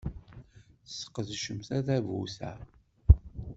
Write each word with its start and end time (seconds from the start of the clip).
Tesqedcem 0.85 1.59
tadabut-a. 1.67 2.51